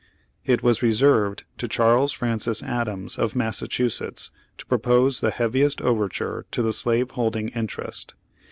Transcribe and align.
It 0.45 0.63
was 0.63 0.81
reserved 0.81 1.43
to 1.59 1.67
Charles 1.67 2.11
Francis 2.11 2.63
Adams, 2.63 3.19
of 3.19 3.35
Massachusetts, 3.35 4.31
to 4.57 4.65
propose 4.65 5.19
the 5.21 5.29
heaviest 5.29 5.79
overture 5.79 6.47
to 6.49 6.63
the 6.63 6.73
slave 6.73 7.11
holding 7.11 7.49
interest. 7.49 8.15